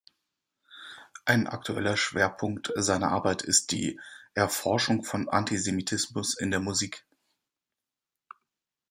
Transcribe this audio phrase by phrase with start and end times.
[1.25, 3.99] Ein aktueller Schwerpunkt seiner Arbeit ist die
[4.33, 7.05] Erforschung von Antisemitismus in der Musik.